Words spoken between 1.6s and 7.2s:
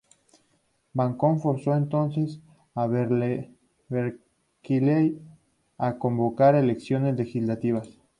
entonces a Berkeley a convocar elecciones